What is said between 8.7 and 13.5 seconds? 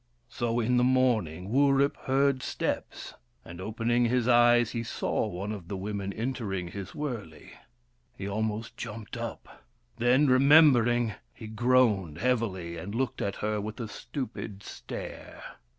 jumped up; then, remember ing, he groaned heavily, and looked at